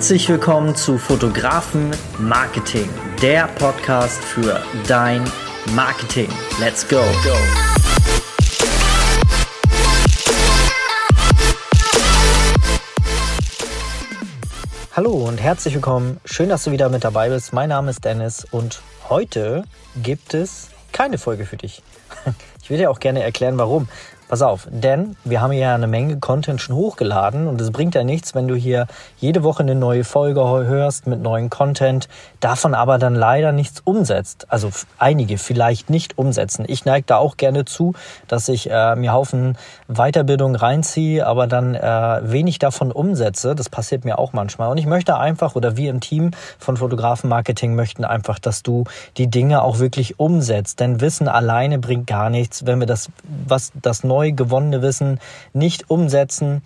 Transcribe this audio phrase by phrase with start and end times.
[0.00, 2.88] Herzlich willkommen zu Fotografen Marketing,
[3.20, 5.22] der Podcast für dein
[5.74, 6.30] Marketing.
[6.58, 7.02] Let's go.
[14.96, 16.18] Hallo und herzlich willkommen.
[16.24, 17.52] Schön, dass du wieder mit dabei bist.
[17.52, 18.80] Mein Name ist Dennis und
[19.10, 19.64] heute
[20.02, 21.82] gibt es keine Folge für dich.
[22.62, 23.88] Ich will dir auch gerne erklären, warum.
[24.30, 28.04] Pass auf, denn wir haben ja eine Menge Content schon hochgeladen und es bringt ja
[28.04, 28.86] nichts, wenn du hier
[29.18, 34.46] jede Woche eine neue Folge hörst mit neuen Content, davon aber dann leider nichts umsetzt.
[34.48, 36.64] Also einige vielleicht nicht umsetzen.
[36.68, 37.94] Ich neige da auch gerne zu,
[38.28, 43.56] dass ich äh, mir Haufen Weiterbildung reinziehe, aber dann äh, wenig davon umsetze.
[43.56, 44.70] Das passiert mir auch manchmal.
[44.70, 48.84] Und ich möchte einfach, oder wir im Team von Fotografenmarketing möchten einfach, dass du
[49.16, 50.78] die Dinge auch wirklich umsetzt.
[50.78, 55.18] Denn Wissen alleine bringt gar nichts, wenn wir das, was das neue neu gewonnene Wissen
[55.54, 56.62] nicht umsetzen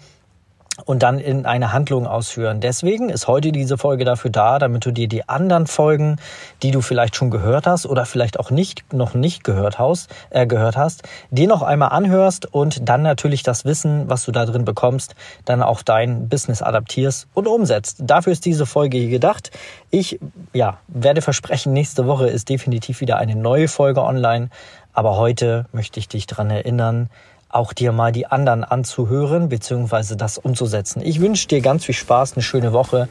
[0.86, 2.60] und dann in eine Handlung ausführen.
[2.60, 6.16] Deswegen ist heute diese Folge dafür da, damit du dir die anderen Folgen,
[6.64, 10.48] die du vielleicht schon gehört hast oder vielleicht auch nicht noch nicht gehört hast, äh,
[10.48, 14.64] gehört hast, dir noch einmal anhörst und dann natürlich das Wissen, was du da drin
[14.64, 17.98] bekommst, dann auch dein Business adaptierst und umsetzt.
[18.00, 19.52] Dafür ist diese Folge hier gedacht.
[19.90, 20.18] Ich
[20.52, 24.50] ja, werde versprechen, nächste Woche ist definitiv wieder eine neue Folge online,
[24.92, 27.10] aber heute möchte ich dich daran erinnern,
[27.54, 30.16] auch dir mal die anderen anzuhören bzw.
[30.16, 31.02] das umzusetzen.
[31.04, 33.08] Ich wünsche dir ganz viel Spaß, eine schöne Woche.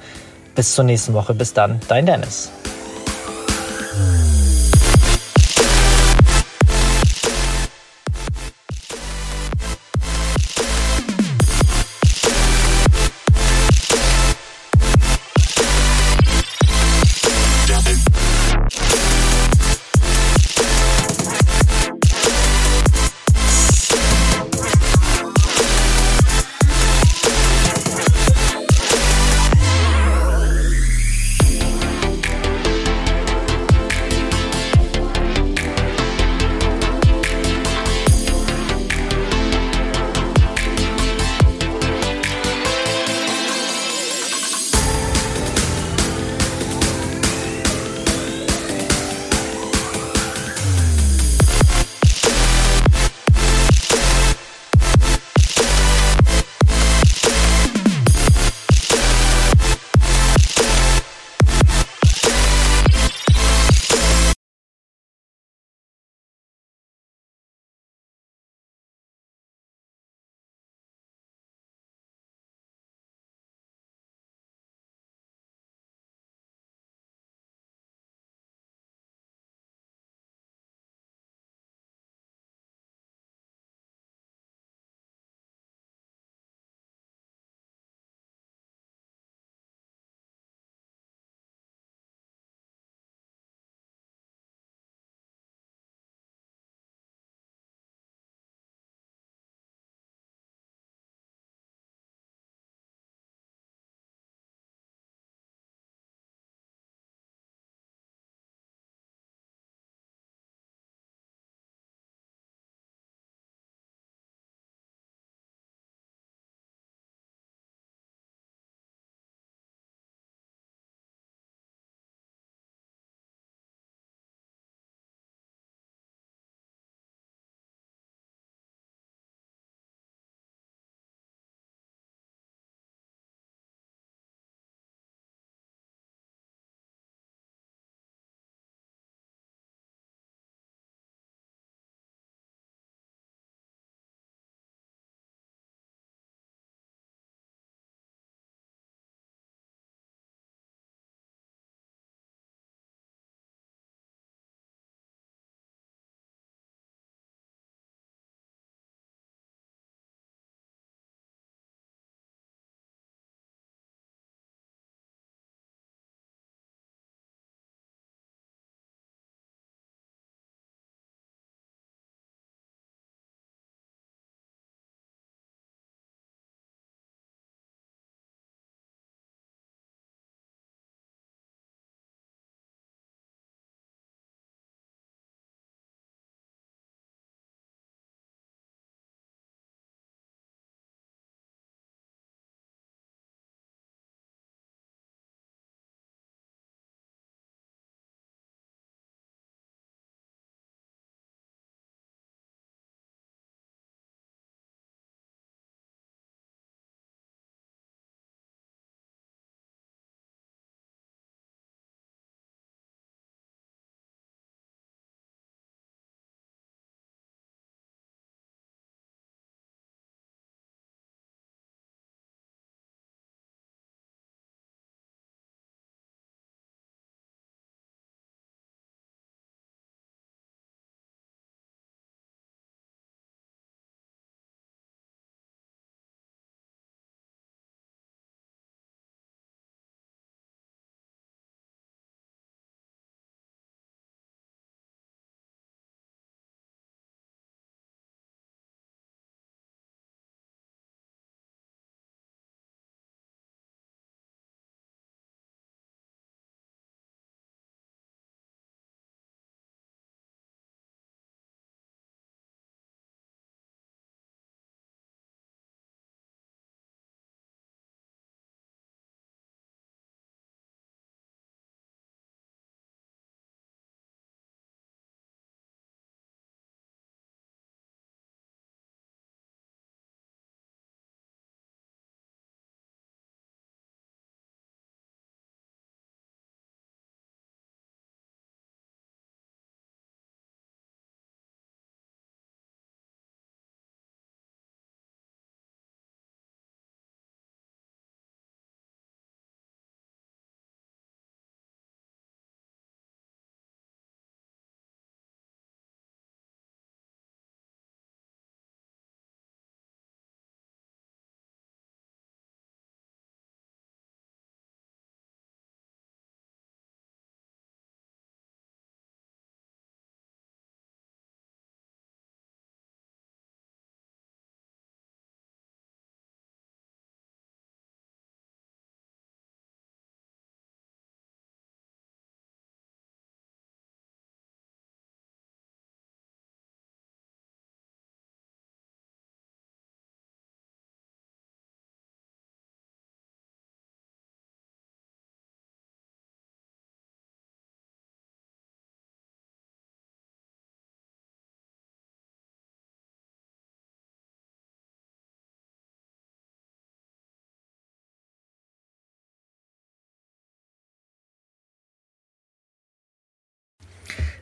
[0.55, 1.33] Bis zur nächsten Woche.
[1.33, 2.51] Bis dann, dein Dennis.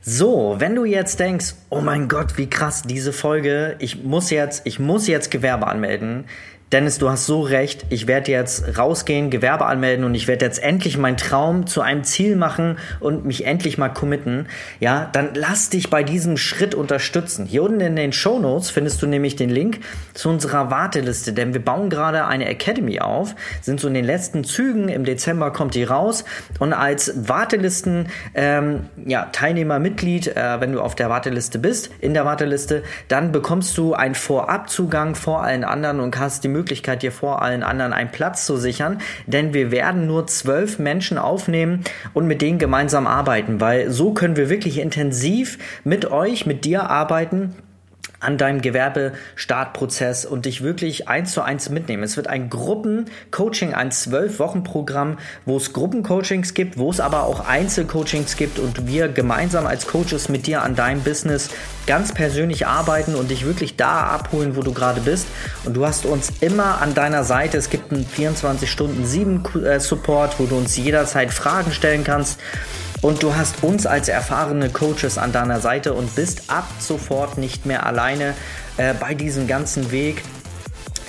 [0.03, 4.65] So, wenn du jetzt denkst, oh mein Gott, wie krass diese Folge, ich muss jetzt,
[4.65, 6.25] ich muss jetzt Gewerbe anmelden,
[6.71, 7.85] Dennis, du hast so recht.
[7.89, 12.05] Ich werde jetzt rausgehen, Gewerbe anmelden und ich werde jetzt endlich meinen Traum zu einem
[12.05, 14.47] Ziel machen und mich endlich mal committen.
[14.79, 17.45] Ja, dann lass dich bei diesem Schritt unterstützen.
[17.45, 19.81] Hier unten in den Show Notes findest du nämlich den Link
[20.13, 24.45] zu unserer Warteliste, denn wir bauen gerade eine Academy auf, sind so in den letzten
[24.45, 24.87] Zügen.
[24.87, 26.23] Im Dezember kommt die raus
[26.59, 32.13] und als Wartelisten, ähm, ja, Teilnehmer, Mitglied, äh, wenn du auf der Warteliste bist, in
[32.13, 37.01] der Warteliste, dann bekommst du einen Vorabzugang vor allen anderen und hast die Möglichkeit, Möglichkeit,
[37.01, 41.81] dir vor allen anderen einen Platz zu sichern, denn wir werden nur zwölf Menschen aufnehmen
[42.13, 46.89] und mit denen gemeinsam arbeiten, weil so können wir wirklich intensiv mit euch, mit dir
[46.89, 47.55] arbeiten
[48.21, 52.03] an deinem Gewerbestartprozess und dich wirklich eins zu eins mitnehmen.
[52.03, 57.23] Es wird ein Gruppencoaching, ein zwölf Wochen Programm, wo es Gruppencoachings gibt, wo es aber
[57.23, 61.49] auch Einzelcoachings gibt und wir gemeinsam als Coaches mit dir an deinem Business
[61.87, 65.27] ganz persönlich arbeiten und dich wirklich da abholen, wo du gerade bist.
[65.65, 67.57] Und du hast uns immer an deiner Seite.
[67.57, 72.39] Es gibt einen 24 Stunden 7 äh, Support, wo du uns jederzeit Fragen stellen kannst.
[73.01, 77.65] Und du hast uns als erfahrene Coaches an deiner Seite und bist ab sofort nicht
[77.65, 78.35] mehr alleine
[78.77, 80.23] äh, bei diesem ganzen Weg.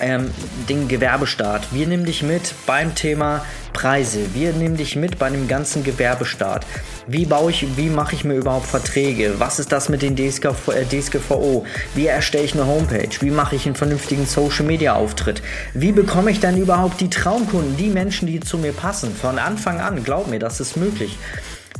[0.00, 0.30] Ähm,
[0.68, 1.68] den Gewerbestart.
[1.70, 4.34] Wir nehmen dich mit beim Thema Preise.
[4.34, 6.66] Wir nehmen dich mit bei dem ganzen Gewerbestart.
[7.06, 9.34] Wie baue ich, wie mache ich mir überhaupt Verträge?
[9.38, 11.64] Was ist das mit den DSGV, äh, DSGVO?
[11.94, 13.10] Wie erstelle ich eine Homepage?
[13.20, 15.42] Wie mache ich einen vernünftigen Social Media Auftritt?
[15.72, 19.14] Wie bekomme ich dann überhaupt die Traumkunden, die Menschen, die zu mir passen?
[19.14, 21.16] Von Anfang an, glaub mir, das ist möglich.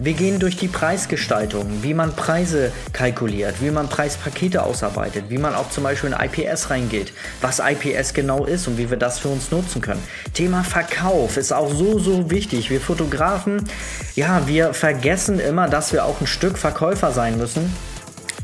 [0.05, 5.55] Wir gehen durch die Preisgestaltung, wie man Preise kalkuliert, wie man Preispakete ausarbeitet, wie man
[5.55, 9.29] auch zum Beispiel in IPS reingeht, was IPS genau ist und wie wir das für
[9.29, 10.03] uns nutzen können.
[10.35, 12.69] Thema Verkauf ist auch so, so wichtig.
[12.69, 13.63] Wir Fotografen,
[14.17, 17.73] ja, wir vergessen immer, dass wir auch ein Stück Verkäufer sein müssen.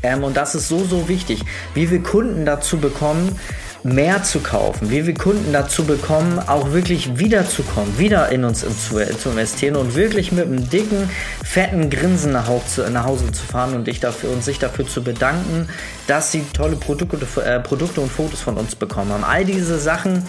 [0.01, 3.37] Ähm, und das ist so, so wichtig, wie wir Kunden dazu bekommen,
[3.83, 8.99] mehr zu kaufen, wie wir Kunden dazu bekommen, auch wirklich wiederzukommen, wieder in uns zu,
[8.99, 11.09] investieren und wirklich mit einem dicken,
[11.43, 15.67] fetten Grinsen nach, Hause zu fahren und, dich dafür, und sich dafür zu bedanken,
[16.07, 19.23] dass sie tolle Produkte, äh, Produkte und Fotos von uns bekommen haben.
[19.23, 20.23] All diese Sachen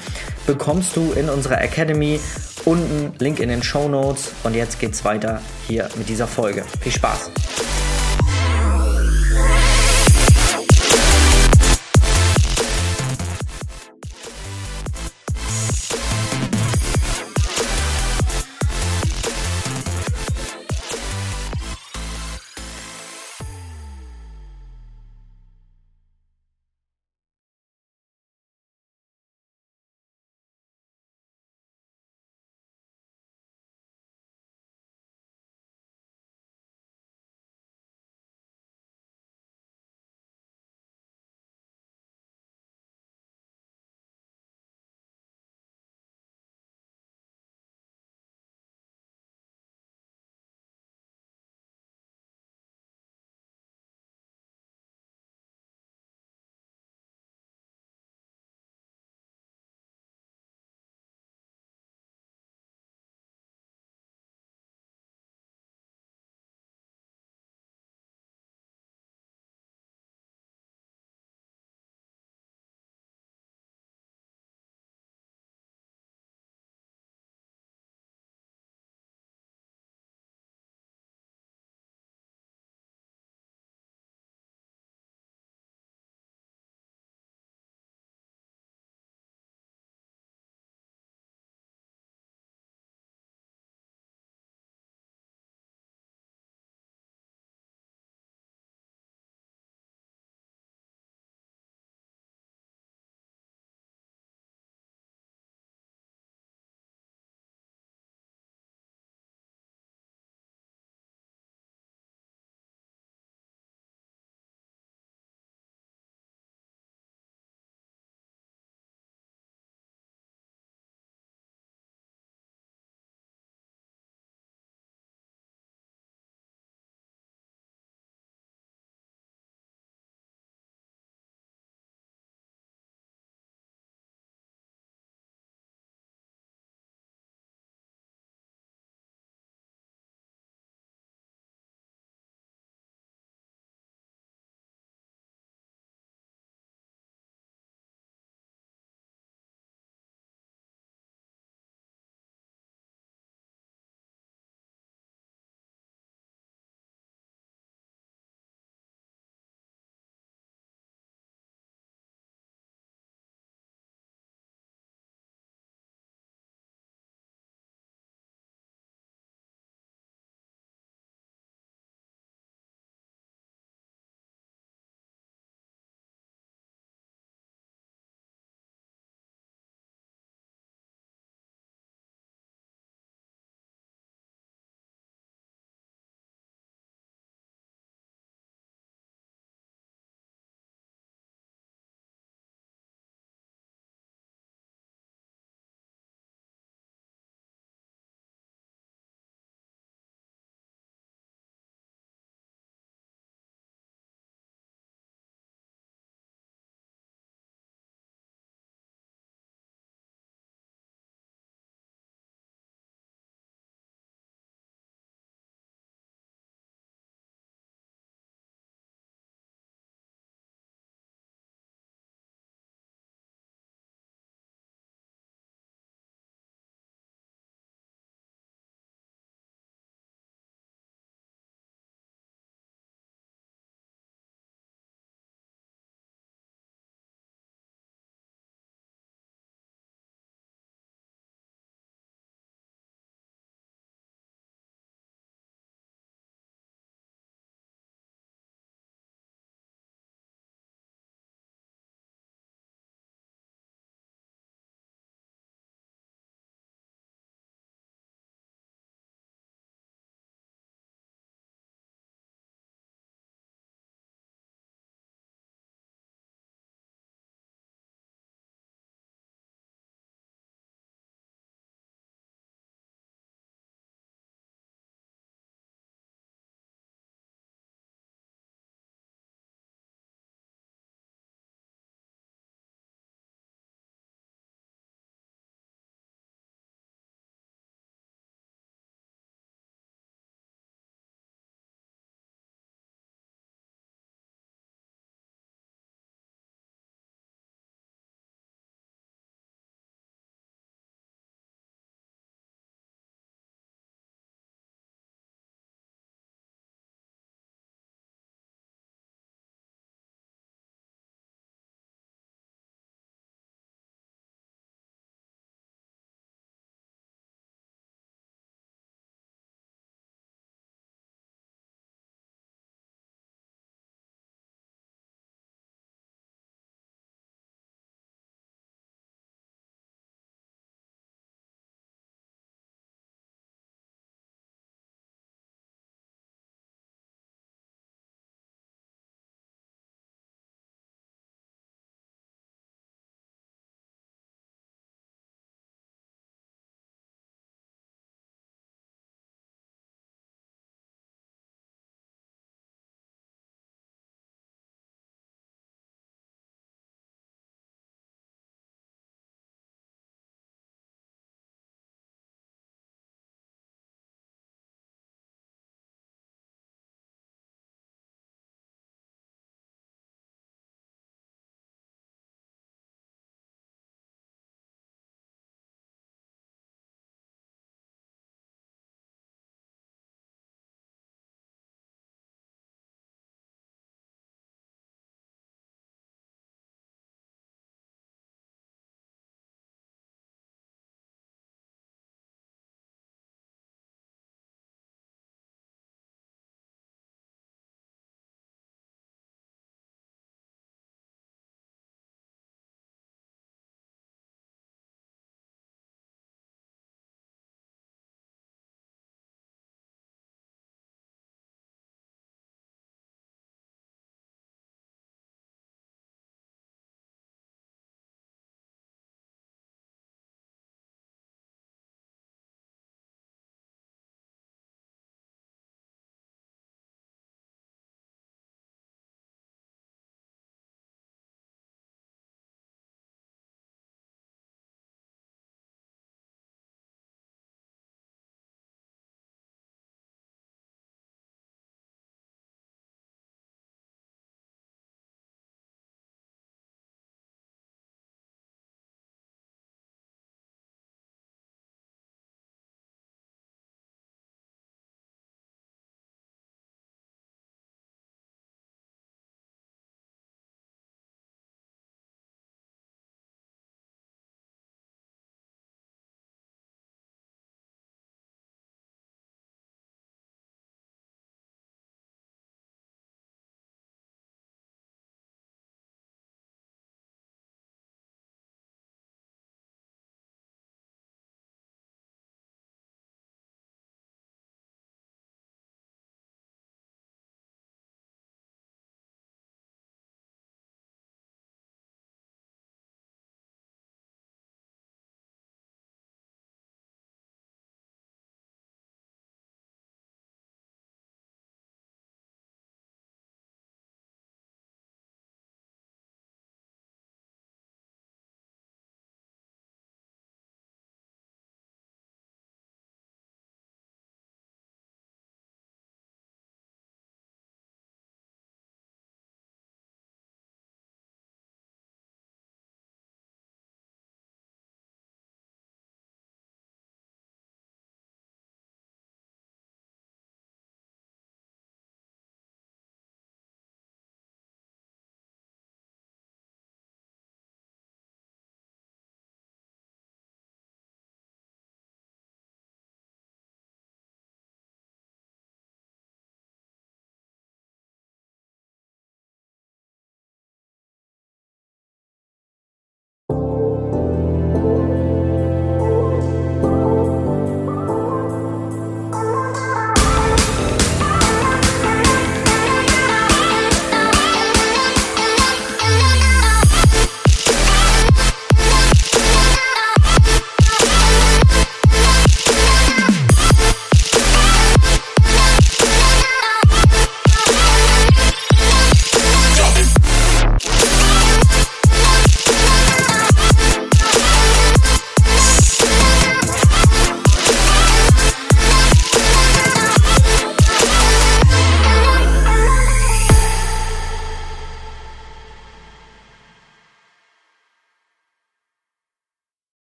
[0.46, 2.20] bekommst du in unserer Academy.
[2.64, 4.32] Unten Link in den Show Notes.
[4.44, 6.64] Und jetzt geht's weiter hier mit dieser Folge.
[6.80, 7.30] Viel Spaß!